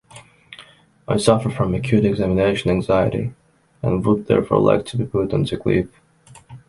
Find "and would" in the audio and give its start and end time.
3.83-4.25